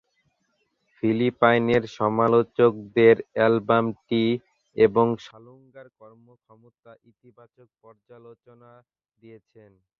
ফিলিপাইনের 0.95 1.83
সমালোচকরা 1.97 3.09
অ্যালবামটি 3.35 4.23
এবং 4.77 5.05
সালুঙ্গার 5.25 5.87
কর্মক্ষমতা 5.99 6.91
ইতিবাচক 7.11 7.67
পর্যালোচনা 7.81 8.71
দিয়েছেন। 9.19 9.71